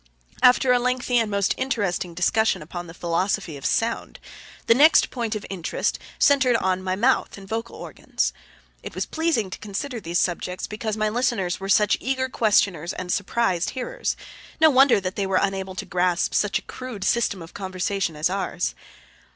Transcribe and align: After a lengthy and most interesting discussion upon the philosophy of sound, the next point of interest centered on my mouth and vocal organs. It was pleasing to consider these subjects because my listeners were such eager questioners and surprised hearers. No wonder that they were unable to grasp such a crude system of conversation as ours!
After 0.41 0.71
a 0.73 0.79
lengthy 0.79 1.19
and 1.19 1.29
most 1.29 1.53
interesting 1.59 2.15
discussion 2.15 2.63
upon 2.63 2.87
the 2.87 2.93
philosophy 2.95 3.55
of 3.55 3.67
sound, 3.67 4.19
the 4.65 4.73
next 4.73 5.11
point 5.11 5.35
of 5.35 5.45
interest 5.47 5.99
centered 6.17 6.55
on 6.55 6.81
my 6.81 6.95
mouth 6.95 7.37
and 7.37 7.47
vocal 7.47 7.75
organs. 7.75 8.33
It 8.81 8.95
was 8.95 9.05
pleasing 9.05 9.51
to 9.51 9.59
consider 9.59 9.99
these 9.99 10.17
subjects 10.17 10.65
because 10.65 10.97
my 10.97 11.07
listeners 11.07 11.59
were 11.59 11.69
such 11.69 11.97
eager 11.99 12.29
questioners 12.29 12.93
and 12.93 13.13
surprised 13.13 13.69
hearers. 13.77 14.17
No 14.59 14.71
wonder 14.71 14.99
that 14.99 15.15
they 15.17 15.27
were 15.27 15.37
unable 15.39 15.75
to 15.75 15.85
grasp 15.85 16.33
such 16.33 16.57
a 16.57 16.63
crude 16.63 17.03
system 17.03 17.43
of 17.43 17.53
conversation 17.53 18.15
as 18.15 18.27
ours! 18.27 18.73